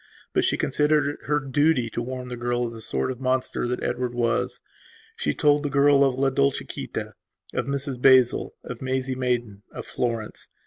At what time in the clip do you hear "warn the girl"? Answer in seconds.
2.01-2.65